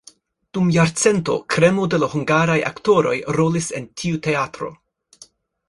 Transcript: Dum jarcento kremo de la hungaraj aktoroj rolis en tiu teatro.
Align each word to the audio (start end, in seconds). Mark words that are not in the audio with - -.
Dum 0.57 0.69
jarcento 0.75 1.35
kremo 1.55 1.85
de 1.95 1.99
la 2.05 2.09
hungaraj 2.15 2.57
aktoroj 2.71 3.15
rolis 3.39 3.71
en 3.81 3.89
tiu 4.03 4.25
teatro. 4.31 4.75